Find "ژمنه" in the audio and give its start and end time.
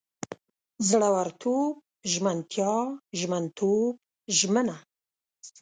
4.37-4.77